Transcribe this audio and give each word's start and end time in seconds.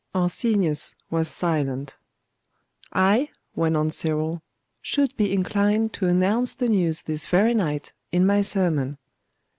Arsenius 0.15 0.95
was 1.11 1.27
silent. 1.27 1.95
'I,' 2.91 3.29
went 3.53 3.77
on 3.77 3.91
Cyril, 3.91 4.41
'should 4.81 5.15
be 5.15 5.31
inclined 5.31 5.93
to 5.93 6.07
announce 6.07 6.55
the 6.55 6.69
news 6.69 7.03
this 7.03 7.27
very 7.27 7.53
night, 7.53 7.93
in 8.11 8.25
my 8.25 8.41
sermon. 8.41 8.97